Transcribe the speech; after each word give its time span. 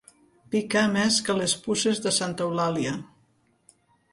Picar 0.53 0.81
més 0.95 1.17
que 1.27 1.35
les 1.41 1.53
puces 1.67 2.01
de 2.07 2.15
santa 2.17 2.47
Eulàlia. 2.49 2.95